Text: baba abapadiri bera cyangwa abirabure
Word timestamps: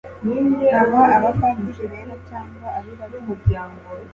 baba 0.71 1.01
abapadiri 1.17 1.83
bera 1.91 2.15
cyangwa 2.29 2.67
abirabure 2.77 3.57